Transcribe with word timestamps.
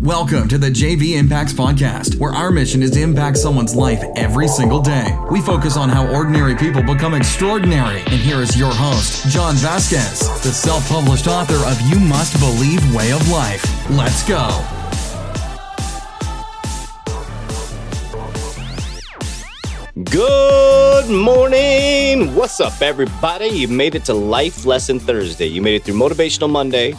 Welcome 0.00 0.48
to 0.48 0.56
the 0.56 0.70
JV 0.70 1.18
Impacts 1.18 1.52
Podcast, 1.52 2.14
where 2.18 2.32
our 2.32 2.50
mission 2.50 2.82
is 2.82 2.92
to 2.92 3.02
impact 3.02 3.36
someone's 3.36 3.76
life 3.76 4.02
every 4.16 4.48
single 4.48 4.80
day. 4.80 5.14
We 5.30 5.42
focus 5.42 5.76
on 5.76 5.90
how 5.90 6.10
ordinary 6.10 6.56
people 6.56 6.82
become 6.82 7.12
extraordinary. 7.12 8.00
And 8.00 8.14
here 8.14 8.38
is 8.38 8.58
your 8.58 8.72
host, 8.72 9.28
John 9.28 9.56
Vasquez, 9.56 10.20
the 10.42 10.52
self 10.52 10.88
published 10.88 11.26
author 11.26 11.56
of 11.66 11.78
You 11.82 12.00
Must 12.00 12.40
Believe 12.40 12.94
Way 12.94 13.12
of 13.12 13.28
Life. 13.28 13.90
Let's 13.90 14.26
go. 14.26 14.48
Good 20.04 21.10
morning. 21.10 22.34
What's 22.34 22.58
up, 22.58 22.80
everybody? 22.80 23.48
You 23.48 23.68
made 23.68 23.94
it 23.94 24.06
to 24.06 24.14
Life 24.14 24.64
Lesson 24.64 24.98
Thursday. 24.98 25.48
You 25.48 25.60
made 25.60 25.74
it 25.74 25.84
through 25.84 25.96
Motivational 25.96 26.48
Monday, 26.48 26.94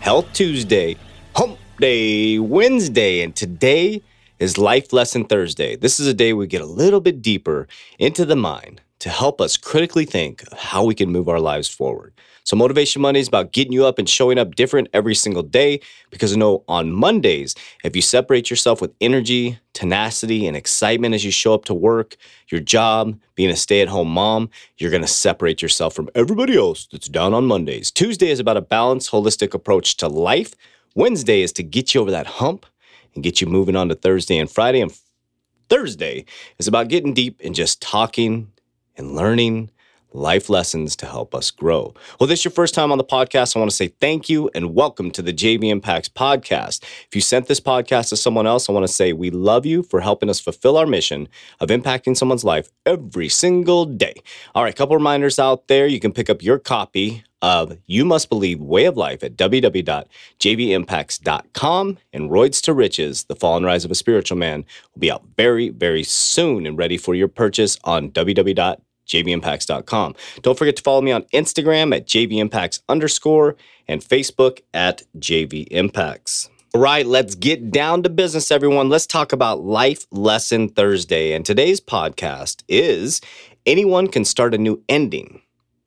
Health 0.00 0.32
Tuesday, 0.32 0.96
Hump 1.34 1.58
Day 1.78 2.38
Wednesday, 2.38 3.20
and 3.20 3.36
today 3.36 4.02
is 4.38 4.56
Life 4.56 4.94
Lesson 4.94 5.26
Thursday. 5.26 5.76
This 5.76 6.00
is 6.00 6.06
a 6.06 6.14
day 6.14 6.32
we 6.32 6.46
get 6.46 6.62
a 6.62 6.66
little 6.66 7.02
bit 7.02 7.20
deeper 7.20 7.68
into 7.98 8.24
the 8.24 8.34
mind 8.34 8.80
to 9.00 9.10
help 9.10 9.42
us 9.42 9.58
critically 9.58 10.06
think 10.06 10.42
of 10.50 10.58
how 10.58 10.84
we 10.84 10.94
can 10.94 11.12
move 11.12 11.28
our 11.28 11.38
lives 11.38 11.68
forward. 11.68 12.14
So, 12.44 12.56
Motivation 12.56 13.02
Monday 13.02 13.20
is 13.20 13.28
about 13.28 13.52
getting 13.52 13.74
you 13.74 13.84
up 13.84 13.98
and 13.98 14.08
showing 14.08 14.38
up 14.38 14.54
different 14.54 14.88
every 14.94 15.14
single 15.14 15.42
day 15.42 15.80
because 16.10 16.32
I 16.32 16.36
know 16.36 16.64
on 16.66 16.92
Mondays, 16.92 17.54
if 17.84 17.94
you 17.94 18.00
separate 18.00 18.48
yourself 18.48 18.80
with 18.80 18.94
energy, 19.02 19.58
tenacity, 19.74 20.46
and 20.46 20.56
excitement 20.56 21.14
as 21.14 21.26
you 21.26 21.30
show 21.30 21.52
up 21.52 21.66
to 21.66 21.74
work, 21.74 22.16
your 22.48 22.62
job, 22.62 23.18
being 23.34 23.50
a 23.50 23.56
stay 23.56 23.82
at 23.82 23.88
home 23.88 24.08
mom, 24.08 24.48
you're 24.78 24.90
going 24.90 25.02
to 25.02 25.08
separate 25.08 25.60
yourself 25.60 25.92
from 25.92 26.08
everybody 26.14 26.56
else 26.56 26.86
that's 26.90 27.08
down 27.08 27.34
on 27.34 27.44
Mondays. 27.44 27.90
Tuesday 27.90 28.30
is 28.30 28.40
about 28.40 28.56
a 28.56 28.62
balanced, 28.62 29.10
holistic 29.10 29.52
approach 29.52 29.98
to 29.98 30.08
life. 30.08 30.54
Wednesday 30.96 31.42
is 31.42 31.52
to 31.52 31.62
get 31.62 31.94
you 31.94 32.00
over 32.00 32.10
that 32.10 32.26
hump 32.26 32.64
and 33.14 33.22
get 33.22 33.42
you 33.42 33.46
moving 33.46 33.76
on 33.76 33.90
to 33.90 33.94
Thursday 33.94 34.38
and 34.38 34.50
Friday. 34.50 34.80
And 34.80 34.98
Thursday 35.68 36.24
is 36.58 36.66
about 36.66 36.88
getting 36.88 37.12
deep 37.12 37.38
and 37.44 37.54
just 37.54 37.82
talking 37.82 38.50
and 38.96 39.14
learning 39.14 39.70
life 40.14 40.48
lessons 40.48 40.96
to 40.96 41.04
help 41.04 41.34
us 41.34 41.50
grow. 41.50 41.92
Well, 42.18 42.26
this 42.26 42.38
is 42.38 42.46
your 42.46 42.52
first 42.52 42.74
time 42.74 42.90
on 42.92 42.96
the 42.96 43.04
podcast. 43.04 43.54
I 43.54 43.58
want 43.58 43.70
to 43.70 43.76
say 43.76 43.88
thank 43.88 44.30
you 44.30 44.48
and 44.54 44.74
welcome 44.74 45.10
to 45.10 45.20
the 45.20 45.34
JV 45.34 45.64
Impacts 45.64 46.08
podcast. 46.08 46.82
If 46.82 47.14
you 47.14 47.20
sent 47.20 47.46
this 47.46 47.60
podcast 47.60 48.08
to 48.08 48.16
someone 48.16 48.46
else, 48.46 48.66
I 48.66 48.72
want 48.72 48.86
to 48.86 48.92
say 48.92 49.12
we 49.12 49.28
love 49.28 49.66
you 49.66 49.82
for 49.82 50.00
helping 50.00 50.30
us 50.30 50.40
fulfill 50.40 50.78
our 50.78 50.86
mission 50.86 51.28
of 51.60 51.68
impacting 51.68 52.16
someone's 52.16 52.44
life 52.44 52.70
every 52.86 53.28
single 53.28 53.84
day. 53.84 54.14
All 54.54 54.64
right, 54.64 54.74
couple 54.74 54.96
reminders 54.96 55.38
out 55.38 55.68
there. 55.68 55.86
You 55.86 56.00
can 56.00 56.12
pick 56.12 56.30
up 56.30 56.42
your 56.42 56.58
copy 56.58 57.22
of 57.42 57.76
You 57.86 58.04
Must 58.04 58.28
Believe 58.28 58.60
Way 58.60 58.86
of 58.86 58.96
Life 58.96 59.22
at 59.22 59.36
www.jvimpacts.com. 59.36 61.98
And 62.12 62.30
Roids 62.30 62.60
to 62.62 62.72
Riches, 62.72 63.24
The 63.24 63.36
Fall 63.36 63.56
and 63.56 63.66
Rise 63.66 63.84
of 63.84 63.90
a 63.90 63.94
Spiritual 63.94 64.38
Man, 64.38 64.64
will 64.94 65.00
be 65.00 65.10
out 65.10 65.24
very, 65.36 65.68
very 65.68 66.02
soon 66.02 66.66
and 66.66 66.78
ready 66.78 66.96
for 66.96 67.14
your 67.14 67.28
purchase 67.28 67.78
on 67.84 68.10
www 68.10 68.80
jvimpacts.com. 69.06 70.16
Don't 70.42 70.58
forget 70.58 70.74
to 70.74 70.82
follow 70.82 71.00
me 71.00 71.12
on 71.12 71.22
Instagram 71.32 71.94
at 71.94 72.06
jvimpacts 72.06 72.80
underscore 72.88 73.54
and 73.86 74.00
Facebook 74.00 74.62
at 74.74 75.04
jvimpacts. 75.18 76.48
All 76.74 76.80
right, 76.80 77.06
let's 77.06 77.34
get 77.34 77.70
down 77.70 78.02
to 78.02 78.10
business, 78.10 78.50
everyone. 78.50 78.88
Let's 78.88 79.06
talk 79.06 79.32
about 79.32 79.64
Life 79.64 80.06
Lesson 80.10 80.68
Thursday. 80.68 81.32
And 81.32 81.46
today's 81.46 81.80
podcast 81.80 82.62
is 82.68 83.20
Anyone 83.64 84.08
Can 84.08 84.24
Start 84.24 84.54
a 84.54 84.58
New 84.58 84.82
Ending. 84.88 85.40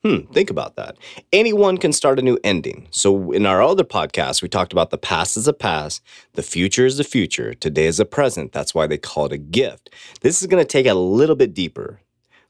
Hmm, 0.04 0.32
think 0.32 0.50
about 0.50 0.78
that. 0.78 0.96
Anyone 1.34 1.78
can 1.78 1.92
start 1.92 2.20
a 2.20 2.22
new 2.22 2.40
ending. 2.42 2.88
So, 2.90 3.32
in 3.34 3.46
our 3.46 3.62
other 3.62 3.84
podcast, 3.84 4.42
we 4.42 4.48
talked 4.48 4.72
about 4.72 4.92
the 4.92 4.98
past 4.98 5.36
is 5.36 5.46
a 5.46 5.52
past, 5.54 6.02
the 6.34 6.42
future 6.42 6.86
is 6.86 6.98
the 6.98 7.04
future, 7.04 7.54
today 7.54 7.86
is 7.86 8.00
a 8.00 8.06
present. 8.06 8.54
That's 8.54 8.74
why 8.74 8.88
they 8.88 8.98
call 8.98 9.26
it 9.26 9.34
a 9.34 9.38
gift. 9.38 9.90
This 10.22 10.42
is 10.42 10.48
going 10.48 10.64
to 10.64 10.68
take 10.68 10.86
it 10.86 10.90
a 10.90 10.96
little 10.96 11.36
bit 11.36 11.54
deeper. 11.54 12.00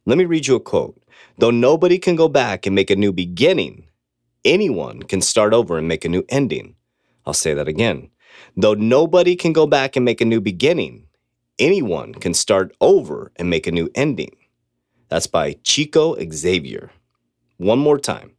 Let 0.06 0.20
me 0.20 0.26
read 0.26 0.46
you 0.46 0.56
a 0.56 0.60
quote. 0.60 1.02
Though 1.40 1.50
nobody 1.50 1.98
can 1.98 2.16
go 2.16 2.28
back 2.28 2.68
and 2.68 2.76
make 2.76 2.92
a 2.92 2.96
new 2.96 3.12
beginning, 3.12 3.88
anyone 4.46 5.02
can 5.02 5.22
start 5.22 5.52
over 5.52 5.80
and 5.80 5.88
make 5.88 6.06
a 6.06 6.10
new 6.10 6.24
ending. 6.30 6.76
I'll 7.26 7.34
say 7.34 7.56
that 7.56 7.68
again. 7.68 8.12
Though 8.56 8.76
nobody 8.76 9.36
can 9.36 9.54
go 9.54 9.66
back 9.66 9.96
and 9.96 10.06
make 10.06 10.22
a 10.22 10.26
new 10.26 10.40
beginning, 10.40 11.08
anyone 11.58 12.14
can 12.14 12.36
start 12.36 12.76
over 12.80 13.32
and 13.38 13.50
make 13.50 13.66
a 13.66 13.72
new 13.72 13.90
ending. 13.96 14.36
That's 15.08 15.28
by 15.28 15.58
Chico 15.64 16.16
Xavier. 16.32 16.92
One 17.60 17.80
more 17.80 18.00
time. 18.00 18.32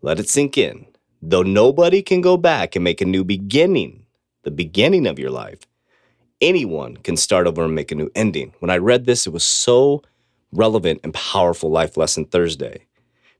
Let 0.00 0.18
it 0.18 0.26
sink 0.26 0.56
in. 0.56 0.86
Though 1.20 1.42
nobody 1.42 2.00
can 2.00 2.22
go 2.22 2.38
back 2.38 2.74
and 2.74 2.82
make 2.82 3.02
a 3.02 3.04
new 3.04 3.22
beginning, 3.22 4.06
the 4.44 4.50
beginning 4.50 5.06
of 5.06 5.18
your 5.18 5.28
life, 5.28 5.58
anyone 6.40 6.96
can 6.96 7.18
start 7.18 7.46
over 7.46 7.64
and 7.64 7.74
make 7.74 7.92
a 7.92 7.94
new 7.94 8.10
ending. 8.14 8.54
When 8.60 8.70
I 8.70 8.78
read 8.78 9.04
this, 9.04 9.26
it 9.26 9.34
was 9.34 9.44
so 9.44 10.00
relevant 10.52 11.00
and 11.04 11.12
powerful 11.12 11.70
life 11.70 11.98
lesson 11.98 12.24
Thursday 12.24 12.86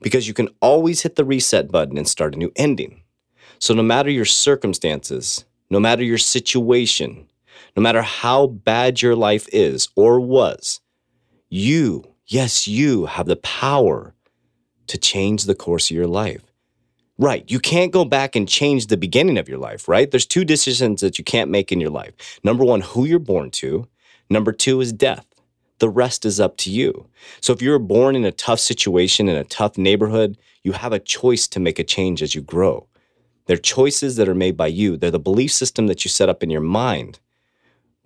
because 0.02 0.28
you 0.28 0.34
can 0.34 0.50
always 0.60 1.00
hit 1.00 1.16
the 1.16 1.24
reset 1.24 1.72
button 1.72 1.96
and 1.96 2.06
start 2.06 2.34
a 2.34 2.38
new 2.38 2.52
ending. 2.56 3.02
So, 3.58 3.72
no 3.72 3.82
matter 3.82 4.10
your 4.10 4.26
circumstances, 4.26 5.46
no 5.70 5.80
matter 5.80 6.04
your 6.04 6.18
situation, 6.18 7.26
no 7.74 7.82
matter 7.82 8.02
how 8.02 8.48
bad 8.48 9.00
your 9.00 9.16
life 9.16 9.48
is 9.50 9.88
or 9.96 10.20
was, 10.20 10.82
you, 11.48 12.04
yes, 12.26 12.68
you 12.68 13.06
have 13.06 13.24
the 13.24 13.36
power 13.36 14.14
to 14.90 14.98
change 14.98 15.44
the 15.44 15.54
course 15.54 15.90
of 15.90 15.96
your 15.96 16.06
life. 16.06 16.42
Right. 17.16 17.48
You 17.50 17.60
can't 17.60 17.92
go 17.92 18.04
back 18.04 18.34
and 18.34 18.48
change 18.48 18.86
the 18.86 18.96
beginning 18.96 19.38
of 19.38 19.48
your 19.48 19.58
life, 19.58 19.88
right? 19.88 20.10
There's 20.10 20.26
two 20.26 20.44
decisions 20.44 21.00
that 21.00 21.18
you 21.18 21.24
can't 21.24 21.50
make 21.50 21.70
in 21.70 21.80
your 21.80 21.90
life. 21.90 22.40
Number 22.42 22.64
one, 22.64 22.80
who 22.80 23.04
you're 23.04 23.18
born 23.18 23.50
to. 23.52 23.86
Number 24.28 24.52
two 24.52 24.80
is 24.80 24.92
death. 24.92 25.26
The 25.78 25.88
rest 25.88 26.24
is 26.24 26.40
up 26.40 26.56
to 26.58 26.70
you. 26.70 27.06
So 27.40 27.52
if 27.52 27.62
you're 27.62 27.78
born 27.78 28.16
in 28.16 28.24
a 28.24 28.32
tough 28.32 28.58
situation, 28.58 29.28
in 29.28 29.36
a 29.36 29.44
tough 29.44 29.78
neighborhood, 29.78 30.38
you 30.64 30.72
have 30.72 30.92
a 30.92 30.98
choice 30.98 31.46
to 31.48 31.60
make 31.60 31.78
a 31.78 31.84
change 31.84 32.22
as 32.22 32.34
you 32.34 32.40
grow. 32.42 32.86
They're 33.46 33.56
choices 33.56 34.16
that 34.16 34.28
are 34.28 34.34
made 34.34 34.56
by 34.56 34.68
you. 34.68 34.96
They're 34.96 35.10
the 35.10 35.18
belief 35.18 35.52
system 35.52 35.86
that 35.86 36.04
you 36.04 36.08
set 36.08 36.28
up 36.28 36.42
in 36.42 36.50
your 36.50 36.60
mind. 36.60 37.20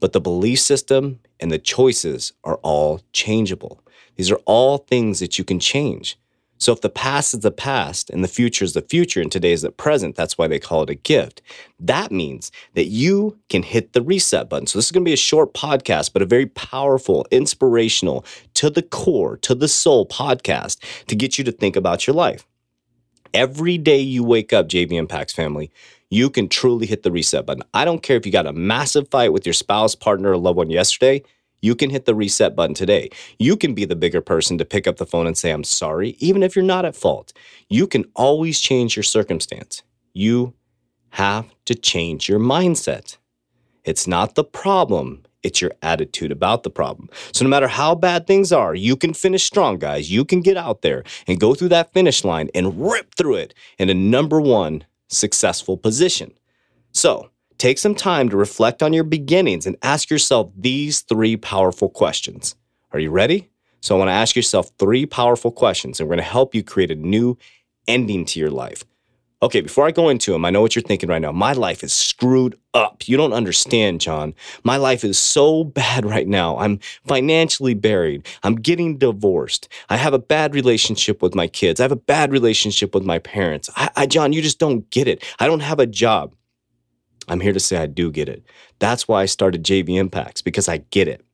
But 0.00 0.12
the 0.12 0.20
belief 0.20 0.60
system 0.60 1.20
and 1.40 1.50
the 1.50 1.58
choices 1.58 2.32
are 2.42 2.56
all 2.62 3.00
changeable. 3.12 3.80
These 4.16 4.30
are 4.30 4.40
all 4.44 4.78
things 4.78 5.20
that 5.20 5.38
you 5.38 5.44
can 5.44 5.60
change. 5.60 6.18
So 6.64 6.72
if 6.72 6.80
the 6.80 6.88
past 6.88 7.34
is 7.34 7.40
the 7.40 7.50
past 7.50 8.08
and 8.08 8.24
the 8.24 8.28
future 8.28 8.64
is 8.64 8.72
the 8.72 8.80
future 8.80 9.20
and 9.20 9.30
today 9.30 9.52
is 9.52 9.60
the 9.60 9.70
present, 9.70 10.16
that's 10.16 10.38
why 10.38 10.48
they 10.48 10.58
call 10.58 10.82
it 10.82 10.88
a 10.88 10.94
gift. 10.94 11.42
That 11.78 12.10
means 12.10 12.50
that 12.72 12.86
you 12.86 13.38
can 13.50 13.62
hit 13.62 13.92
the 13.92 14.00
reset 14.00 14.48
button. 14.48 14.66
So 14.66 14.78
this 14.78 14.86
is 14.86 14.90
going 14.90 15.04
to 15.04 15.08
be 15.10 15.12
a 15.12 15.16
short 15.18 15.52
podcast, 15.52 16.14
but 16.14 16.22
a 16.22 16.24
very 16.24 16.46
powerful, 16.46 17.26
inspirational, 17.30 18.24
to 18.54 18.70
the 18.70 18.80
core, 18.80 19.36
to 19.42 19.54
the 19.54 19.68
soul 19.68 20.06
podcast 20.06 20.78
to 21.08 21.14
get 21.14 21.36
you 21.36 21.44
to 21.44 21.52
think 21.52 21.76
about 21.76 22.06
your 22.06 22.16
life. 22.16 22.46
Every 23.34 23.76
day 23.76 24.00
you 24.00 24.24
wake 24.24 24.54
up, 24.54 24.66
JV 24.66 24.92
Impacts 24.92 25.34
family, 25.34 25.70
you 26.08 26.30
can 26.30 26.48
truly 26.48 26.86
hit 26.86 27.02
the 27.02 27.12
reset 27.12 27.44
button. 27.44 27.64
I 27.74 27.84
don't 27.84 28.02
care 28.02 28.16
if 28.16 28.24
you 28.24 28.32
got 28.32 28.46
a 28.46 28.54
massive 28.54 29.10
fight 29.10 29.34
with 29.34 29.44
your 29.44 29.52
spouse, 29.52 29.94
partner, 29.94 30.30
or 30.30 30.38
loved 30.38 30.56
one 30.56 30.70
yesterday 30.70 31.24
you 31.64 31.74
can 31.74 31.88
hit 31.88 32.04
the 32.04 32.14
reset 32.14 32.54
button 32.54 32.74
today. 32.74 33.08
You 33.38 33.56
can 33.56 33.72
be 33.72 33.86
the 33.86 33.96
bigger 33.96 34.20
person 34.20 34.58
to 34.58 34.66
pick 34.66 34.86
up 34.86 34.96
the 34.96 35.06
phone 35.06 35.26
and 35.26 35.36
say, 35.36 35.50
I'm 35.50 35.64
sorry, 35.64 36.10
even 36.18 36.42
if 36.42 36.54
you're 36.54 36.64
not 36.64 36.84
at 36.84 36.94
fault. 36.94 37.32
You 37.70 37.86
can 37.86 38.04
always 38.14 38.60
change 38.60 38.96
your 38.96 39.02
circumstance. 39.02 39.82
You 40.12 40.52
have 41.10 41.46
to 41.64 41.74
change 41.74 42.28
your 42.28 42.38
mindset. 42.38 43.16
It's 43.82 44.06
not 44.06 44.34
the 44.34 44.44
problem, 44.44 45.24
it's 45.42 45.62
your 45.62 45.72
attitude 45.80 46.32
about 46.32 46.64
the 46.64 46.70
problem. 46.70 47.08
So, 47.32 47.44
no 47.44 47.48
matter 47.48 47.68
how 47.68 47.94
bad 47.94 48.26
things 48.26 48.52
are, 48.52 48.74
you 48.74 48.96
can 48.96 49.14
finish 49.14 49.44
strong, 49.44 49.78
guys. 49.78 50.10
You 50.10 50.24
can 50.24 50.40
get 50.40 50.56
out 50.56 50.82
there 50.82 51.02
and 51.26 51.40
go 51.40 51.54
through 51.54 51.68
that 51.68 51.92
finish 51.92 52.24
line 52.24 52.50
and 52.54 52.80
rip 52.90 53.14
through 53.14 53.36
it 53.36 53.54
in 53.78 53.88
a 53.88 53.94
number 53.94 54.40
one 54.40 54.84
successful 55.08 55.76
position. 55.78 56.32
So, 56.92 57.30
Take 57.64 57.78
some 57.78 57.94
time 57.94 58.28
to 58.28 58.36
reflect 58.36 58.82
on 58.82 58.92
your 58.92 59.04
beginnings 59.04 59.64
and 59.66 59.78
ask 59.82 60.10
yourself 60.10 60.52
these 60.54 61.00
three 61.00 61.34
powerful 61.34 61.88
questions. 61.88 62.56
Are 62.92 62.98
you 62.98 63.10
ready? 63.10 63.48
So, 63.80 63.94
I 63.94 63.98
want 64.00 64.08
to 64.10 64.12
ask 64.12 64.36
yourself 64.36 64.70
three 64.78 65.06
powerful 65.06 65.50
questions, 65.50 65.98
and 65.98 66.06
we're 66.06 66.16
going 66.16 66.26
to 66.26 66.30
help 66.30 66.54
you 66.54 66.62
create 66.62 66.90
a 66.90 66.94
new 66.94 67.38
ending 67.88 68.26
to 68.26 68.38
your 68.38 68.50
life. 68.50 68.84
Okay, 69.40 69.62
before 69.62 69.86
I 69.86 69.92
go 69.92 70.10
into 70.10 70.32
them, 70.32 70.44
I 70.44 70.50
know 70.50 70.60
what 70.60 70.76
you're 70.76 70.82
thinking 70.82 71.08
right 71.08 71.22
now. 71.22 71.32
My 71.32 71.54
life 71.54 71.82
is 71.82 71.94
screwed 71.94 72.58
up. 72.74 73.08
You 73.08 73.16
don't 73.16 73.32
understand, 73.32 74.02
John. 74.02 74.34
My 74.62 74.76
life 74.76 75.02
is 75.02 75.18
so 75.18 75.64
bad 75.64 76.04
right 76.14 76.28
now. 76.28 76.58
I'm 76.58 76.80
financially 77.06 77.72
buried. 77.72 78.28
I'm 78.42 78.56
getting 78.56 78.98
divorced. 78.98 79.70
I 79.88 79.96
have 79.96 80.12
a 80.12 80.18
bad 80.18 80.54
relationship 80.54 81.22
with 81.22 81.34
my 81.34 81.46
kids. 81.46 81.80
I 81.80 81.84
have 81.84 81.92
a 81.92 81.96
bad 81.96 82.30
relationship 82.30 82.94
with 82.94 83.04
my 83.04 83.20
parents. 83.20 83.70
I, 83.74 83.90
I 83.96 84.06
John, 84.06 84.34
you 84.34 84.42
just 84.42 84.58
don't 84.58 84.90
get 84.90 85.08
it. 85.08 85.24
I 85.38 85.46
don't 85.46 85.60
have 85.60 85.78
a 85.78 85.86
job. 85.86 86.34
I'm 87.28 87.40
here 87.40 87.52
to 87.52 87.60
say 87.60 87.76
I 87.76 87.86
do 87.86 88.10
get 88.10 88.28
it. 88.28 88.44
That's 88.78 89.08
why 89.08 89.22
I 89.22 89.26
started 89.26 89.64
JV 89.64 89.98
Impacts 89.98 90.42
because 90.42 90.68
I 90.68 90.78
get 90.78 91.08
it. 91.08 91.24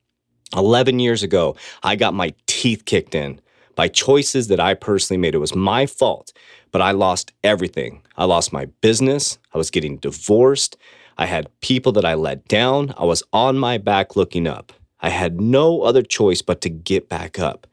11 0.55 0.99
years 0.99 1.23
ago, 1.23 1.55
I 1.83 1.95
got 1.95 2.13
my 2.13 2.33
teeth 2.45 2.85
kicked 2.85 3.15
in 3.15 3.39
by 3.75 3.87
choices 3.87 4.47
that 4.49 4.59
I 4.59 4.73
personally 4.73 5.19
made. 5.19 5.33
It 5.33 5.39
was 5.39 5.55
my 5.55 5.85
fault, 5.85 6.33
but 6.71 6.81
I 6.81 6.91
lost 6.91 7.31
everything. 7.43 8.01
I 8.17 8.25
lost 8.25 8.51
my 8.51 8.65
business. 8.81 9.39
I 9.53 9.57
was 9.57 9.71
getting 9.71 9.97
divorced. 9.97 10.77
I 11.17 11.25
had 11.25 11.49
people 11.61 11.91
that 11.93 12.05
I 12.05 12.15
let 12.15 12.47
down. 12.47 12.93
I 12.97 13.05
was 13.05 13.23
on 13.31 13.57
my 13.57 13.77
back 13.77 14.15
looking 14.15 14.47
up. 14.47 14.73
I 14.99 15.09
had 15.09 15.39
no 15.41 15.81
other 15.81 16.01
choice 16.01 16.41
but 16.41 16.61
to 16.61 16.69
get 16.69 17.09
back 17.09 17.39
up. 17.39 17.67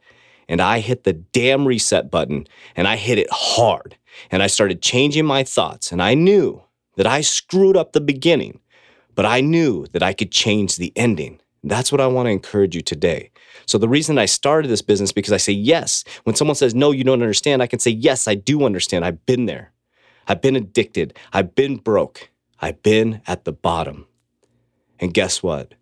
And 0.49 0.63
I 0.63 0.81
hit 0.81 1.05
the 1.05 1.13
damn 1.13 1.67
reset 1.67 2.11
button 2.11 2.47
and 2.75 2.89
I 2.89 2.97
hit 2.97 3.19
it 3.19 3.29
hard. 3.31 3.97
And 4.31 4.43
I 4.43 4.47
started 4.47 4.83
changing 4.83 5.27
my 5.27 5.45
thoughts. 5.45 5.93
And 5.93 6.03
I 6.03 6.15
knew 6.15 6.63
that 6.99 7.07
I 7.07 7.21
screwed 7.21 7.77
up 7.77 7.93
the 7.93 8.01
beginning, 8.01 8.59
but 9.15 9.25
I 9.25 9.41
knew 9.41 9.87
that 9.93 10.03
I 10.03 10.13
could 10.13 10.33
change 10.33 10.77
the 10.77 10.93
ending. 10.97 11.41
That's 11.63 11.93
what 11.93 12.01
I 12.01 12.09
want 12.09 12.27
to 12.27 12.33
encourage 12.33 12.75
you 12.75 12.83
today. 12.83 13.31
So 13.67 13.79
the 13.79 13.89
reason 13.89 14.19
I 14.19 14.25
started 14.27 14.69
this 14.69 14.83
business 14.83 15.13
because 15.13 15.33
I 15.33 15.37
say 15.37 15.53
yes. 15.53 16.03
When 16.25 16.35
someone 16.35 16.57
says 16.57 16.75
no, 16.75 16.91
you 16.91 17.05
don't 17.05 17.23
understand, 17.23 17.63
I 17.63 17.69
can 17.69 17.79
say 17.79 17.93
yes, 17.93 18.27
I 18.27 18.35
do 18.35 18.65
understand. 18.65 19.05
I've 19.05 19.25
been 19.27 19.47
there. 19.47 19.73
I've 20.27 20.43
been 20.43 20.57
addicted. 20.57 21.17
I've 21.33 21.55
been 21.55 21.77
broke. 21.77 22.31
I've 22.59 22.83
been 22.83 23.23
at 23.29 23.45
the 23.45 23.53
bottom. 23.53 24.07
And 24.99 25.15
guess 25.15 25.41
what? 25.41 25.75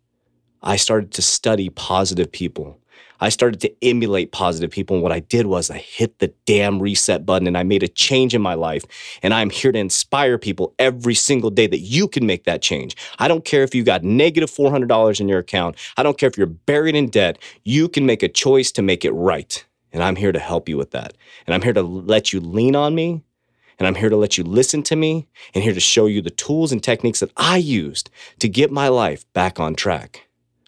I 0.62 0.76
started 0.76 1.12
to 1.12 1.22
study 1.22 1.70
positive 1.70 2.30
people. 2.30 2.78
I 3.20 3.28
started 3.28 3.60
to 3.62 3.74
emulate 3.82 4.32
positive 4.32 4.70
people. 4.70 4.96
And 4.96 5.02
what 5.02 5.12
I 5.12 5.20
did 5.20 5.46
was 5.46 5.70
I 5.70 5.78
hit 5.78 6.18
the 6.18 6.32
damn 6.44 6.80
reset 6.80 7.26
button 7.26 7.46
and 7.46 7.56
I 7.56 7.62
made 7.62 7.82
a 7.82 7.88
change 7.88 8.34
in 8.34 8.42
my 8.42 8.54
life. 8.54 8.84
And 9.22 9.32
I'm 9.32 9.50
here 9.50 9.72
to 9.72 9.78
inspire 9.78 10.38
people 10.38 10.74
every 10.78 11.14
single 11.14 11.50
day 11.50 11.66
that 11.66 11.80
you 11.80 12.08
can 12.08 12.26
make 12.26 12.44
that 12.44 12.62
change. 12.62 12.96
I 13.18 13.28
don't 13.28 13.44
care 13.44 13.62
if 13.62 13.74
you 13.74 13.84
got 13.84 14.04
negative 14.04 14.50
$400 14.50 15.20
in 15.20 15.28
your 15.28 15.38
account. 15.38 15.76
I 15.96 16.02
don't 16.02 16.18
care 16.18 16.28
if 16.28 16.36
you're 16.36 16.46
buried 16.46 16.94
in 16.94 17.08
debt. 17.08 17.38
You 17.64 17.88
can 17.88 18.06
make 18.06 18.22
a 18.22 18.28
choice 18.28 18.72
to 18.72 18.82
make 18.82 19.04
it 19.04 19.12
right. 19.12 19.64
And 19.92 20.02
I'm 20.02 20.16
here 20.16 20.32
to 20.32 20.38
help 20.38 20.68
you 20.68 20.76
with 20.76 20.90
that. 20.90 21.14
And 21.46 21.54
I'm 21.54 21.62
here 21.62 21.72
to 21.72 21.82
let 21.82 22.32
you 22.32 22.40
lean 22.40 22.76
on 22.76 22.94
me 22.94 23.22
and 23.78 23.86
I'm 23.86 23.94
here 23.94 24.08
to 24.08 24.16
let 24.16 24.38
you 24.38 24.44
listen 24.44 24.82
to 24.84 24.96
me 24.96 25.28
and 25.54 25.62
here 25.62 25.74
to 25.74 25.80
show 25.80 26.06
you 26.06 26.22
the 26.22 26.30
tools 26.30 26.72
and 26.72 26.82
techniques 26.82 27.20
that 27.20 27.32
I 27.36 27.58
used 27.58 28.10
to 28.38 28.48
get 28.48 28.70
my 28.70 28.88
life 28.88 29.30
back 29.32 29.60
on 29.60 29.74
track. 29.74 30.25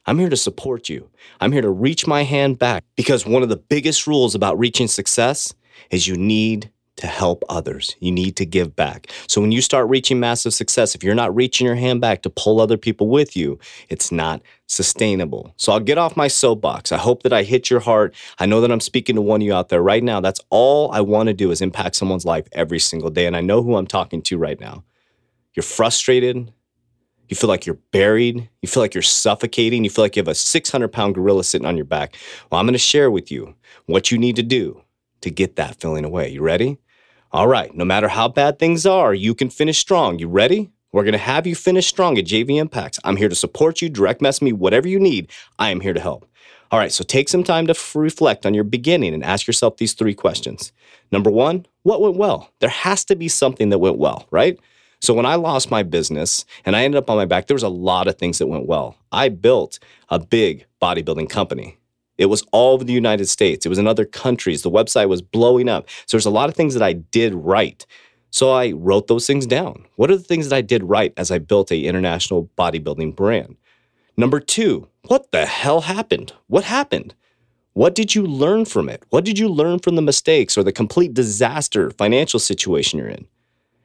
I'm 0.08 0.18
here 0.18 0.30
to 0.30 0.38
support 0.38 0.88
you. 0.88 1.10
I'm 1.38 1.52
here 1.52 1.60
to 1.60 1.68
reach 1.68 2.06
my 2.06 2.22
hand 2.22 2.58
back 2.58 2.82
because 2.96 3.26
one 3.26 3.42
of 3.42 3.50
the 3.50 3.58
biggest 3.58 4.06
rules 4.06 4.34
about 4.34 4.58
reaching 4.58 4.88
success 4.88 5.52
is 5.90 6.08
you 6.08 6.16
need 6.16 6.70
to 6.96 7.06
help 7.06 7.44
others. 7.50 7.94
You 8.00 8.10
need 8.10 8.34
to 8.36 8.46
give 8.46 8.74
back. 8.74 9.12
So 9.26 9.42
when 9.42 9.52
you 9.52 9.60
start 9.60 9.86
reaching 9.90 10.18
massive 10.18 10.54
success, 10.54 10.94
if 10.94 11.04
you're 11.04 11.14
not 11.14 11.36
reaching 11.36 11.66
your 11.66 11.76
hand 11.76 12.00
back 12.00 12.22
to 12.22 12.30
pull 12.30 12.58
other 12.58 12.78
people 12.78 13.08
with 13.08 13.36
you, 13.36 13.58
it's 13.90 14.10
not 14.10 14.40
sustainable. 14.66 15.52
So 15.58 15.72
I'll 15.72 15.78
get 15.78 15.98
off 15.98 16.16
my 16.16 16.26
soapbox. 16.26 16.90
I 16.90 16.96
hope 16.96 17.22
that 17.24 17.34
I 17.34 17.42
hit 17.42 17.68
your 17.68 17.80
heart. 17.80 18.14
I 18.38 18.46
know 18.46 18.62
that 18.62 18.72
I'm 18.72 18.80
speaking 18.80 19.14
to 19.16 19.20
one 19.20 19.42
of 19.42 19.46
you 19.46 19.52
out 19.52 19.68
there 19.68 19.82
right 19.82 20.02
now. 20.02 20.22
That's 20.22 20.40
all 20.48 20.90
I 20.90 21.02
want 21.02 21.26
to 21.26 21.34
do 21.34 21.50
is 21.50 21.60
impact 21.60 21.96
someone's 21.96 22.24
life 22.24 22.48
every 22.52 22.78
single 22.78 23.10
day. 23.10 23.26
And 23.26 23.36
I 23.36 23.42
know 23.42 23.62
who 23.62 23.76
I'm 23.76 23.86
talking 23.86 24.22
to 24.22 24.38
right 24.38 24.58
now. 24.58 24.84
You're 25.52 25.64
frustrated. 25.64 26.50
You 27.28 27.36
feel 27.36 27.48
like 27.48 27.66
you're 27.66 27.78
buried. 27.92 28.48
You 28.62 28.68
feel 28.68 28.82
like 28.82 28.94
you're 28.94 29.02
suffocating. 29.02 29.84
You 29.84 29.90
feel 29.90 30.04
like 30.04 30.16
you 30.16 30.20
have 30.20 30.28
a 30.28 30.34
600 30.34 30.88
pound 30.88 31.14
gorilla 31.14 31.44
sitting 31.44 31.66
on 31.66 31.76
your 31.76 31.84
back. 31.84 32.16
Well, 32.50 32.60
I'm 32.60 32.66
going 32.66 32.72
to 32.72 32.78
share 32.78 33.10
with 33.10 33.30
you 33.30 33.54
what 33.86 34.10
you 34.10 34.18
need 34.18 34.36
to 34.36 34.42
do 34.42 34.82
to 35.20 35.30
get 35.30 35.56
that 35.56 35.76
feeling 35.80 36.04
away. 36.04 36.30
You 36.30 36.42
ready? 36.42 36.78
All 37.30 37.46
right, 37.46 37.74
no 37.74 37.84
matter 37.84 38.08
how 38.08 38.28
bad 38.28 38.58
things 38.58 38.86
are, 38.86 39.12
you 39.12 39.34
can 39.34 39.50
finish 39.50 39.78
strong. 39.78 40.18
You 40.18 40.28
ready? 40.28 40.70
We're 40.92 41.02
going 41.02 41.12
to 41.12 41.18
have 41.18 41.46
you 41.46 41.54
finish 41.54 41.86
strong 41.86 42.16
at 42.16 42.24
JV 42.24 42.58
Impacts. 42.58 42.98
I'm 43.04 43.16
here 43.16 43.28
to 43.28 43.34
support 43.34 43.82
you, 43.82 43.90
direct 43.90 44.22
message 44.22 44.42
me, 44.42 44.52
whatever 44.54 44.88
you 44.88 44.98
need. 44.98 45.30
I 45.58 45.70
am 45.70 45.80
here 45.80 45.92
to 45.92 46.00
help. 46.00 46.26
All 46.70 46.78
right, 46.78 46.92
so 46.92 47.04
take 47.04 47.28
some 47.28 47.44
time 47.44 47.66
to 47.66 47.72
f- 47.72 47.94
reflect 47.94 48.46
on 48.46 48.54
your 48.54 48.64
beginning 48.64 49.12
and 49.12 49.22
ask 49.22 49.46
yourself 49.46 49.76
these 49.76 49.92
three 49.92 50.14
questions. 50.14 50.72
Number 51.12 51.30
one, 51.30 51.66
what 51.82 52.00
went 52.00 52.16
well? 52.16 52.50
There 52.60 52.70
has 52.70 53.04
to 53.06 53.16
be 53.16 53.28
something 53.28 53.68
that 53.68 53.78
went 53.78 53.98
well, 53.98 54.26
right? 54.30 54.58
So 55.00 55.14
when 55.14 55.26
I 55.26 55.36
lost 55.36 55.70
my 55.70 55.82
business 55.82 56.44
and 56.64 56.74
I 56.74 56.82
ended 56.82 56.98
up 56.98 57.08
on 57.08 57.16
my 57.16 57.24
back, 57.24 57.46
there 57.46 57.54
was 57.54 57.62
a 57.62 57.68
lot 57.68 58.08
of 58.08 58.16
things 58.16 58.38
that 58.38 58.48
went 58.48 58.66
well. 58.66 58.96
I 59.12 59.28
built 59.28 59.78
a 60.08 60.18
big 60.18 60.66
bodybuilding 60.82 61.30
company. 61.30 61.78
It 62.16 62.26
was 62.26 62.44
all 62.50 62.74
over 62.74 62.82
the 62.82 62.92
United 62.92 63.28
States. 63.28 63.64
It 63.64 63.68
was 63.68 63.78
in 63.78 63.86
other 63.86 64.04
countries. 64.04 64.62
The 64.62 64.70
website 64.70 65.08
was 65.08 65.22
blowing 65.22 65.68
up. 65.68 65.88
So 66.06 66.16
there's 66.16 66.26
a 66.26 66.30
lot 66.30 66.48
of 66.48 66.56
things 66.56 66.74
that 66.74 66.82
I 66.82 66.94
did 66.94 67.32
right. 67.34 67.86
So 68.30 68.50
I 68.50 68.72
wrote 68.72 69.06
those 69.06 69.26
things 69.26 69.46
down. 69.46 69.86
What 69.96 70.10
are 70.10 70.16
the 70.16 70.22
things 70.22 70.48
that 70.48 70.56
I 70.56 70.60
did 70.60 70.82
right 70.82 71.14
as 71.16 71.30
I 71.30 71.38
built 71.38 71.70
a 71.70 71.84
international 71.84 72.50
bodybuilding 72.58 73.14
brand? 73.14 73.56
Number 74.16 74.40
2, 74.40 74.88
what 75.06 75.30
the 75.30 75.46
hell 75.46 75.82
happened? 75.82 76.32
What 76.48 76.64
happened? 76.64 77.14
What 77.72 77.94
did 77.94 78.16
you 78.16 78.24
learn 78.24 78.64
from 78.64 78.88
it? 78.88 79.04
What 79.10 79.24
did 79.24 79.38
you 79.38 79.48
learn 79.48 79.78
from 79.78 79.94
the 79.94 80.02
mistakes 80.02 80.58
or 80.58 80.64
the 80.64 80.72
complete 80.72 81.14
disaster 81.14 81.92
financial 81.92 82.40
situation 82.40 82.98
you're 82.98 83.08
in? 83.08 83.28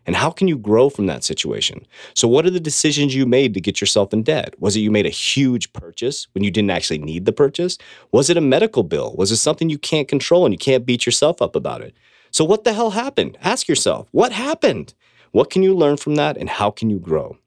And 0.06 0.16
how 0.16 0.32
can 0.32 0.48
you 0.48 0.58
grow 0.58 0.90
from 0.90 1.06
that 1.06 1.24
situation? 1.24 1.86
So, 2.14 2.28
what 2.28 2.46
are 2.46 2.50
the 2.50 2.60
decisions 2.60 3.16
you 3.16 3.26
made 3.26 3.54
to 3.54 3.62
get 3.62 3.80
yourself 3.80 4.14
in 4.14 4.24
debt? 4.24 4.54
Was 4.60 4.76
it 4.76 4.82
you 4.82 4.92
made 4.92 5.06
a 5.06 5.10
huge 5.10 5.72
purchase 5.74 6.28
when 6.34 6.44
you 6.44 6.52
didn't 6.52 6.72
actually 6.72 7.00
need 7.00 7.26
the 7.26 7.32
purchase? 7.32 7.78
Was 8.12 8.30
it 8.30 8.38
a 8.38 8.42
medical 8.42 8.84
bill? 8.84 9.16
Was 9.18 9.32
it 9.32 9.38
something 9.38 9.70
you 9.70 9.78
can't 9.78 10.08
control 10.08 10.46
and 10.46 10.54
you 10.54 10.58
can't 10.58 10.86
beat 10.86 11.06
yourself 11.06 11.42
up 11.42 11.56
about 11.56 11.82
it? 11.82 11.96
So, 12.32 12.44
what 12.44 12.64
the 12.64 12.74
hell 12.74 12.92
happened? 12.92 13.38
Ask 13.42 13.68
yourself, 13.68 14.08
what 14.12 14.32
happened? 14.32 14.94
What 15.32 15.50
can 15.50 15.64
you 15.64 15.74
learn 15.76 15.98
from 15.98 16.16
that 16.16 16.38
and 16.38 16.50
how 16.50 16.70
can 16.70 16.90
you 16.90 17.00
grow? 17.00 17.38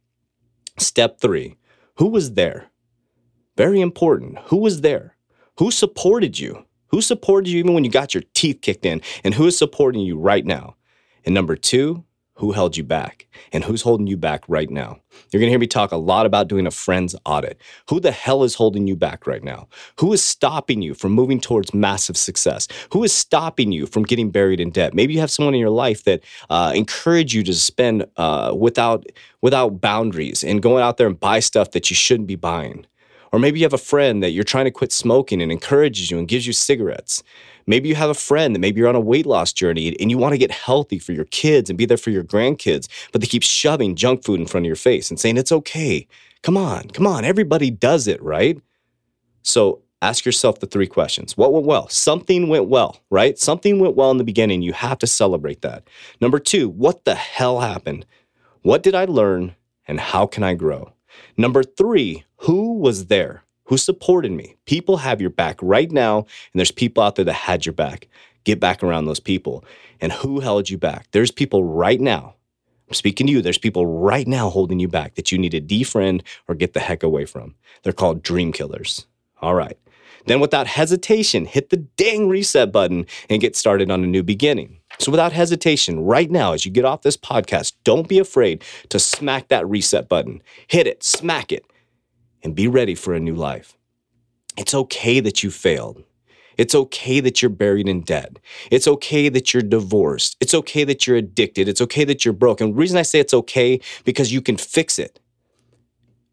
Step 0.78 1.20
three 1.20 1.56
who 1.96 2.06
was 2.06 2.34
there? 2.34 2.70
Very 3.56 3.80
important. 3.80 4.38
Who 4.46 4.58
was 4.58 4.82
there? 4.82 5.16
Who 5.58 5.70
supported 5.70 6.38
you? 6.38 6.66
Who 6.88 7.00
supported 7.00 7.48
you 7.48 7.58
even 7.58 7.74
when 7.74 7.84
you 7.84 7.90
got 7.90 8.14
your 8.14 8.22
teeth 8.34 8.60
kicked 8.60 8.84
in? 8.84 9.00
And 9.24 9.34
who 9.34 9.46
is 9.46 9.58
supporting 9.58 10.02
you 10.02 10.18
right 10.18 10.44
now? 10.44 10.76
And 11.24 11.34
number 11.34 11.56
two, 11.56 12.04
who 12.36 12.52
held 12.52 12.76
you 12.76 12.84
back 12.84 13.26
and 13.52 13.64
who's 13.64 13.82
holding 13.82 14.06
you 14.06 14.16
back 14.16 14.44
right 14.46 14.70
now. 14.70 14.98
You're 15.30 15.40
going 15.40 15.48
to 15.48 15.52
hear 15.52 15.58
me 15.58 15.66
talk 15.66 15.90
a 15.90 15.96
lot 15.96 16.26
about 16.26 16.48
doing 16.48 16.66
a 16.66 16.70
friend's 16.70 17.16
audit. 17.24 17.60
Who 17.88 17.98
the 17.98 18.12
hell 18.12 18.44
is 18.44 18.54
holding 18.54 18.86
you 18.86 18.94
back 18.94 19.26
right 19.26 19.42
now? 19.42 19.68
Who 19.98 20.12
is 20.12 20.22
stopping 20.22 20.82
you 20.82 20.94
from 20.94 21.12
moving 21.12 21.40
towards 21.40 21.72
massive 21.72 22.16
success? 22.16 22.68
Who 22.92 23.02
is 23.04 23.12
stopping 23.12 23.72
you 23.72 23.86
from 23.86 24.02
getting 24.02 24.30
buried 24.30 24.60
in 24.60 24.70
debt? 24.70 24.94
Maybe 24.94 25.14
you 25.14 25.20
have 25.20 25.30
someone 25.30 25.54
in 25.54 25.60
your 25.60 25.70
life 25.70 26.04
that 26.04 26.22
uh, 26.50 26.74
you 26.76 27.42
to 27.42 27.54
spend 27.54 28.06
uh, 28.16 28.54
without 28.56 29.06
without 29.40 29.80
boundaries 29.80 30.44
and 30.44 30.62
going 30.62 30.82
out 30.82 30.98
there 30.98 31.06
and 31.06 31.18
buy 31.18 31.40
stuff 31.40 31.70
that 31.70 31.90
you 31.90 31.96
shouldn't 31.96 32.28
be 32.28 32.36
buying. 32.36 32.86
Or 33.32 33.38
maybe 33.38 33.58
you 33.58 33.64
have 33.64 33.72
a 33.72 33.78
friend 33.78 34.22
that 34.22 34.30
you're 34.30 34.44
trying 34.44 34.64
to 34.66 34.70
quit 34.70 34.92
smoking 34.92 35.42
and 35.42 35.50
encourages 35.50 36.10
you 36.10 36.18
and 36.18 36.28
gives 36.28 36.46
you 36.46 36.52
cigarettes. 36.52 37.22
Maybe 37.66 37.88
you 37.88 37.94
have 37.96 38.10
a 38.10 38.14
friend 38.14 38.54
that 38.54 38.60
maybe 38.60 38.80
you're 38.80 38.88
on 38.88 38.94
a 38.94 39.00
weight 39.00 39.26
loss 39.26 39.52
journey 39.52 39.96
and 40.00 40.10
you 40.10 40.18
want 40.18 40.32
to 40.32 40.38
get 40.38 40.50
healthy 40.50 40.98
for 40.98 41.12
your 41.12 41.24
kids 41.26 41.68
and 41.68 41.76
be 41.76 41.86
there 41.86 41.96
for 41.96 42.10
your 42.10 42.24
grandkids, 42.24 42.88
but 43.12 43.20
they 43.20 43.26
keep 43.26 43.42
shoving 43.42 43.96
junk 43.96 44.24
food 44.24 44.40
in 44.40 44.46
front 44.46 44.66
of 44.66 44.68
your 44.68 44.76
face 44.76 45.10
and 45.10 45.18
saying, 45.18 45.36
it's 45.36 45.52
okay. 45.52 46.06
Come 46.42 46.56
on, 46.56 46.88
come 46.90 47.06
on. 47.06 47.24
Everybody 47.24 47.70
does 47.70 48.06
it, 48.06 48.22
right? 48.22 48.60
So 49.42 49.82
ask 50.02 50.24
yourself 50.24 50.60
the 50.60 50.66
three 50.66 50.86
questions. 50.86 51.36
What 51.36 51.52
went 51.52 51.66
well? 51.66 51.88
Something 51.88 52.48
went 52.48 52.68
well, 52.68 53.00
right? 53.10 53.38
Something 53.38 53.80
went 53.80 53.96
well 53.96 54.10
in 54.10 54.18
the 54.18 54.24
beginning. 54.24 54.62
You 54.62 54.72
have 54.72 54.98
to 54.98 55.06
celebrate 55.06 55.62
that. 55.62 55.88
Number 56.20 56.38
two, 56.38 56.68
what 56.68 57.04
the 57.04 57.14
hell 57.14 57.60
happened? 57.60 58.06
What 58.62 58.82
did 58.82 58.94
I 58.94 59.06
learn 59.06 59.56
and 59.88 59.98
how 59.98 60.26
can 60.26 60.42
I 60.42 60.54
grow? 60.54 60.92
Number 61.36 61.62
three, 61.62 62.24
who 62.38 62.74
was 62.74 63.06
there? 63.06 63.42
Who 63.66 63.76
supported 63.76 64.32
me. 64.32 64.56
People 64.64 64.98
have 64.98 65.20
your 65.20 65.30
back 65.30 65.58
right 65.60 65.90
now, 65.90 66.18
and 66.18 66.26
there's 66.54 66.70
people 66.70 67.02
out 67.02 67.16
there 67.16 67.24
that 67.24 67.32
had 67.32 67.66
your 67.66 67.72
back. 67.72 68.08
Get 68.44 68.60
back 68.60 68.82
around 68.82 69.06
those 69.06 69.20
people. 69.20 69.64
And 70.00 70.12
who 70.12 70.40
held 70.40 70.70
you 70.70 70.78
back? 70.78 71.08
There's 71.10 71.30
people 71.30 71.64
right 71.64 72.00
now. 72.00 72.34
I'm 72.88 72.94
speaking 72.94 73.26
to 73.26 73.32
you. 73.32 73.42
There's 73.42 73.58
people 73.58 73.86
right 73.86 74.28
now 74.28 74.48
holding 74.48 74.78
you 74.78 74.86
back 74.86 75.16
that 75.16 75.32
you 75.32 75.38
need 75.38 75.50
to 75.50 75.60
defriend 75.60 76.22
or 76.46 76.54
get 76.54 76.72
the 76.72 76.80
heck 76.80 77.02
away 77.02 77.24
from. 77.24 77.56
They're 77.82 77.92
called 77.92 78.22
dream 78.22 78.52
killers. 78.52 79.06
All 79.42 79.54
right. 79.54 79.76
Then, 80.26 80.40
without 80.40 80.66
hesitation, 80.66 81.44
hit 81.44 81.70
the 81.70 81.76
dang 81.76 82.28
reset 82.28 82.72
button 82.72 83.06
and 83.30 83.40
get 83.40 83.56
started 83.56 83.90
on 83.90 84.02
a 84.02 84.08
new 84.08 84.22
beginning. 84.22 84.78
So, 84.98 85.10
without 85.12 85.32
hesitation, 85.32 86.00
right 86.00 86.30
now, 86.30 86.52
as 86.52 86.64
you 86.64 86.72
get 86.72 86.84
off 86.84 87.02
this 87.02 87.16
podcast, 87.16 87.74
don't 87.84 88.08
be 88.08 88.18
afraid 88.18 88.64
to 88.88 88.98
smack 88.98 89.48
that 89.48 89.68
reset 89.68 90.08
button. 90.08 90.42
Hit 90.66 90.86
it, 90.88 91.04
smack 91.04 91.52
it, 91.52 91.64
and 92.46 92.54
be 92.54 92.68
ready 92.68 92.94
for 92.94 93.12
a 93.12 93.18
new 93.18 93.34
life. 93.34 93.76
It's 94.56 94.72
okay 94.72 95.18
that 95.18 95.42
you 95.42 95.50
failed. 95.50 96.04
It's 96.56 96.76
okay 96.76 97.18
that 97.18 97.42
you're 97.42 97.50
buried 97.50 97.88
in 97.88 98.02
debt. 98.02 98.38
It's 98.70 98.86
okay 98.86 99.28
that 99.28 99.52
you're 99.52 99.64
divorced. 99.64 100.36
It's 100.40 100.54
okay 100.54 100.84
that 100.84 101.06
you're 101.06 101.16
addicted. 101.16 101.68
It's 101.68 101.80
okay 101.80 102.04
that 102.04 102.24
you're 102.24 102.32
broken. 102.32 102.70
The 102.70 102.76
reason 102.76 102.98
I 102.98 103.02
say 103.02 103.18
it's 103.18 103.34
okay 103.34 103.80
because 104.04 104.32
you 104.32 104.40
can 104.40 104.56
fix 104.56 104.96
it. 105.00 105.18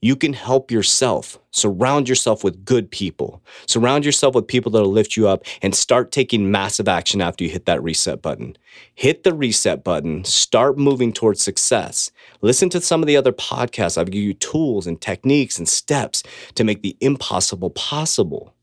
You 0.04 0.18
can 0.18 0.34
help 0.34 0.70
yourself. 0.70 1.40
Surround 1.52 2.10
yourself 2.10 2.44
with 2.44 2.66
good 2.66 2.92
people. 2.92 3.42
Surround 3.68 4.04
yourself 4.04 4.36
with 4.36 4.50
people 4.50 4.70
that'll 4.70 4.92
lift 4.92 5.16
you 5.16 5.30
up 5.30 5.46
and 5.62 5.74
start 5.74 6.12
taking 6.12 6.52
massive 6.52 6.90
action 6.90 7.22
after 7.22 7.46
you 7.46 7.50
hit 7.50 7.66
that 7.68 7.82
reset 7.82 8.22
button. 8.22 8.58
Hit 8.96 9.24
the 9.24 9.34
reset 9.34 9.82
button, 9.82 10.26
start 10.26 10.78
moving 10.78 11.14
towards 11.14 11.42
success. 11.42 12.12
Listen 12.42 12.68
to 12.72 12.82
some 12.82 13.02
of 13.02 13.08
the 13.08 13.16
other 13.16 13.32
podcasts. 13.32 13.98
I've 13.98 14.12
given 14.12 14.28
you 14.28 14.34
tools 14.34 14.88
and 14.88 15.00
techniques 15.00 15.58
and 15.58 15.70
steps 15.70 16.22
to 16.56 16.66
make 16.66 16.82
the 16.82 16.98
impossible 17.00 17.70
possible. 17.70 18.54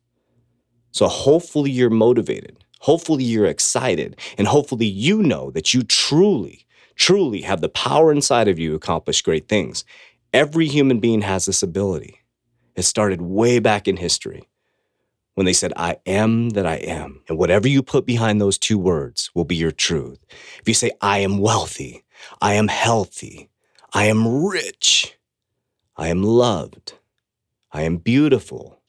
So 0.92 1.08
hopefully 1.08 1.70
you're 1.70 1.88
motivated. 1.88 2.62
Hopefully 2.80 3.24
you're 3.24 3.46
excited. 3.46 4.14
And 4.36 4.46
hopefully 4.46 4.84
you 4.84 5.22
know 5.22 5.50
that 5.52 5.72
you 5.72 5.84
truly, 5.84 6.66
truly 6.96 7.40
have 7.40 7.62
the 7.62 7.70
power 7.70 8.12
inside 8.12 8.46
of 8.46 8.58
you 8.58 8.70
to 8.70 8.76
accomplish 8.76 9.22
great 9.22 9.48
things. 9.48 9.86
Every 10.32 10.66
human 10.66 11.00
being 11.00 11.22
has 11.22 11.46
this 11.46 11.62
ability. 11.62 12.20
It 12.76 12.82
started 12.82 13.20
way 13.20 13.58
back 13.58 13.88
in 13.88 13.96
history 13.96 14.48
when 15.34 15.44
they 15.44 15.52
said, 15.52 15.72
I 15.76 15.96
am 16.06 16.50
that 16.50 16.66
I 16.66 16.76
am. 16.76 17.22
And 17.28 17.36
whatever 17.36 17.66
you 17.66 17.82
put 17.82 18.06
behind 18.06 18.40
those 18.40 18.58
two 18.58 18.78
words 18.78 19.30
will 19.34 19.44
be 19.44 19.56
your 19.56 19.72
truth. 19.72 20.18
If 20.60 20.68
you 20.68 20.74
say, 20.74 20.92
I 21.00 21.18
am 21.18 21.38
wealthy, 21.38 22.04
I 22.40 22.54
am 22.54 22.68
healthy, 22.68 23.50
I 23.92 24.04
am 24.04 24.44
rich, 24.44 25.18
I 25.96 26.08
am 26.08 26.22
loved, 26.22 26.94
I 27.72 27.82
am 27.82 27.96
beautiful, 27.96 28.80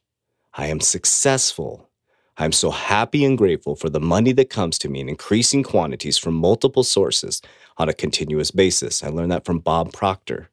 I 0.54 0.68
am 0.68 0.80
successful. 0.80 1.90
I 2.38 2.46
am 2.46 2.52
so 2.54 2.72
happy 2.72 3.24
and 3.24 3.38
grateful 3.38 3.76
for 3.76 3.90
the 3.90 4.00
money 4.00 4.32
that 4.32 4.50
comes 4.50 4.80
to 4.80 4.90
me 4.90 5.00
in 5.02 5.10
increasing 5.10 5.62
quantities 5.64 6.18
from 6.18 6.34
multiple 6.34 6.84
sources 6.84 7.42
on 7.78 7.88
a 7.88 7.94
continuous 7.94 8.52
basis. 8.52 9.04
I 9.04 9.10
learned 9.10 9.32
that 9.32 9.46
from 9.46 9.60
Bob 9.60 9.94
Proctor. 9.94 10.50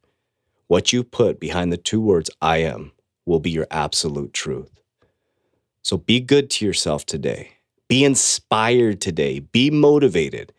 What 0.69 0.93
you 0.93 1.03
put 1.03 1.41
behind 1.41 1.73
the 1.73 1.79
two 1.79 2.01
words 2.01 2.31
I 2.43 2.59
am 2.59 2.93
will 3.25 3.41
be 3.41 3.51
your 3.51 3.67
absolute 3.71 4.35
truth. 4.35 4.71
So 5.83 5.97
be 5.97 6.21
good 6.21 6.51
to 6.51 6.67
yourself 6.67 7.07
today. 7.07 7.53
Be 7.89 8.05
inspired 8.05 9.01
today. 9.01 9.41
Be 9.41 9.71
motivated. 9.71 10.53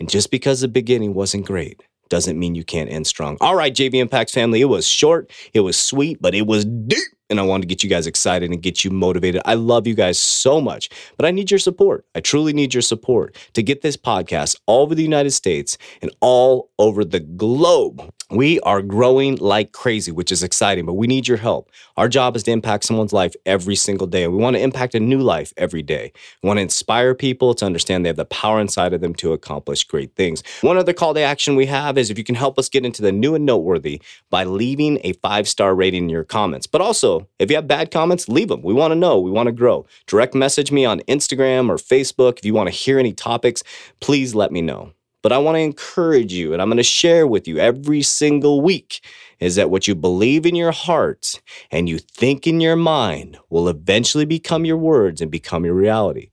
And 0.00 0.10
just 0.10 0.32
because 0.32 0.60
the 0.60 0.68
beginning 0.68 1.14
wasn't 1.14 1.46
great 1.46 1.84
doesn't 2.08 2.38
mean 2.38 2.56
you 2.56 2.64
can't 2.64 2.90
end 2.90 3.06
strong. 3.06 3.38
All 3.40 3.54
right, 3.54 3.72
JV 3.72 3.94
Impacts 3.94 4.34
family, 4.34 4.60
it 4.60 4.66
was 4.66 4.86
short, 4.86 5.30
it 5.54 5.60
was 5.60 5.78
sweet, 5.78 6.20
but 6.20 6.34
it 6.34 6.46
was 6.48 6.64
deep 6.64 6.98
and 7.32 7.40
I 7.40 7.44
wanted 7.44 7.62
to 7.62 7.68
get 7.68 7.82
you 7.82 7.88
guys 7.88 8.06
excited 8.06 8.50
and 8.50 8.62
get 8.62 8.84
you 8.84 8.90
motivated. 8.90 9.40
I 9.46 9.54
love 9.54 9.86
you 9.86 9.94
guys 9.94 10.18
so 10.18 10.60
much, 10.60 10.90
but 11.16 11.24
I 11.24 11.30
need 11.30 11.50
your 11.50 11.58
support. 11.58 12.04
I 12.14 12.20
truly 12.20 12.52
need 12.52 12.74
your 12.74 12.82
support 12.82 13.34
to 13.54 13.62
get 13.62 13.80
this 13.80 13.96
podcast 13.96 14.60
all 14.66 14.82
over 14.82 14.94
the 14.94 15.02
United 15.02 15.30
States 15.30 15.78
and 16.02 16.14
all 16.20 16.70
over 16.78 17.06
the 17.06 17.20
globe. 17.20 18.12
We 18.32 18.60
are 18.60 18.80
growing 18.80 19.36
like 19.36 19.72
crazy, 19.72 20.10
which 20.10 20.32
is 20.32 20.42
exciting, 20.42 20.86
but 20.86 20.94
we 20.94 21.06
need 21.06 21.28
your 21.28 21.36
help. 21.36 21.70
Our 21.98 22.08
job 22.08 22.34
is 22.34 22.42
to 22.44 22.50
impact 22.50 22.84
someone's 22.84 23.12
life 23.12 23.34
every 23.44 23.76
single 23.76 24.06
day. 24.06 24.26
We 24.26 24.38
want 24.38 24.56
to 24.56 24.62
impact 24.62 24.94
a 24.94 25.00
new 25.00 25.20
life 25.20 25.52
every 25.58 25.82
day. 25.82 26.12
We 26.42 26.46
want 26.46 26.56
to 26.56 26.62
inspire 26.62 27.14
people 27.14 27.52
to 27.52 27.66
understand 27.66 28.06
they 28.06 28.08
have 28.08 28.16
the 28.16 28.24
power 28.24 28.58
inside 28.58 28.94
of 28.94 29.02
them 29.02 29.14
to 29.16 29.34
accomplish 29.34 29.84
great 29.84 30.16
things. 30.16 30.42
One 30.62 30.78
other 30.78 30.94
call 30.94 31.12
to 31.12 31.20
action 31.20 31.56
we 31.56 31.66
have 31.66 31.98
is 31.98 32.08
if 32.08 32.16
you 32.16 32.24
can 32.24 32.34
help 32.34 32.58
us 32.58 32.70
get 32.70 32.86
into 32.86 33.02
the 33.02 33.12
new 33.12 33.34
and 33.34 33.44
noteworthy 33.44 34.00
by 34.30 34.44
leaving 34.44 34.98
a 35.04 35.12
five 35.12 35.46
star 35.46 35.74
rating 35.74 36.04
in 36.04 36.08
your 36.08 36.24
comments. 36.24 36.66
But 36.66 36.80
also, 36.80 37.28
if 37.38 37.50
you 37.50 37.56
have 37.56 37.68
bad 37.68 37.90
comments, 37.90 38.30
leave 38.30 38.48
them. 38.48 38.62
We 38.62 38.72
want 38.72 38.92
to 38.92 38.96
know. 38.96 39.20
We 39.20 39.30
want 39.30 39.48
to 39.48 39.52
grow. 39.52 39.84
Direct 40.06 40.34
message 40.34 40.72
me 40.72 40.86
on 40.86 41.00
Instagram 41.00 41.68
or 41.68 41.76
Facebook. 41.76 42.38
If 42.38 42.46
you 42.46 42.54
want 42.54 42.70
to 42.70 42.74
hear 42.74 42.98
any 42.98 43.12
topics, 43.12 43.62
please 44.00 44.34
let 44.34 44.52
me 44.52 44.62
know. 44.62 44.94
But 45.22 45.32
I 45.32 45.38
want 45.38 45.54
to 45.56 45.60
encourage 45.60 46.32
you, 46.32 46.52
and 46.52 46.60
I'm 46.60 46.68
going 46.68 46.76
to 46.78 46.82
share 46.82 47.26
with 47.26 47.46
you 47.46 47.58
every 47.58 48.02
single 48.02 48.60
week 48.60 49.04
is 49.38 49.56
that 49.56 49.70
what 49.70 49.88
you 49.88 49.94
believe 49.94 50.46
in 50.46 50.54
your 50.54 50.72
heart 50.72 51.40
and 51.70 51.88
you 51.88 51.98
think 51.98 52.46
in 52.46 52.60
your 52.60 52.76
mind 52.76 53.38
will 53.48 53.68
eventually 53.68 54.24
become 54.24 54.64
your 54.64 54.76
words 54.76 55.20
and 55.20 55.30
become 55.30 55.64
your 55.64 55.74
reality. 55.74 56.30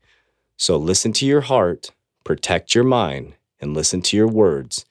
So 0.58 0.78
listen 0.78 1.14
to 1.14 1.26
your 1.26 1.42
heart, 1.42 1.92
protect 2.24 2.76
your 2.76 2.84
mind, 2.84 3.36
and 3.62 3.74
listen 3.74 4.02
to 4.04 4.18
your 4.18 4.28
words 4.28 4.86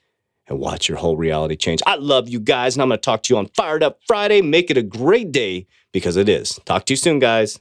and 0.49 0.59
watch 0.59 0.89
your 0.89 0.99
whole 0.99 1.17
reality 1.17 1.57
change. 1.57 1.81
I 1.87 1.97
love 1.97 2.29
you 2.29 2.41
guys, 2.41 2.75
and 2.75 2.83
I'm 2.83 2.89
going 2.89 2.99
to 2.99 3.03
talk 3.03 3.23
to 3.25 3.35
you 3.35 3.39
on 3.39 3.47
Fired 3.49 3.83
Up 3.83 3.99
Friday. 4.07 4.41
Make 4.43 4.71
it 4.71 4.79
a 4.79 4.83
great 4.83 5.31
day 5.31 5.67
because 5.93 6.17
it 6.17 6.29
is. 6.29 6.59
Talk 6.65 6.87
to 6.87 6.93
you 6.93 6.97
soon, 6.97 7.19
guys. 7.19 7.61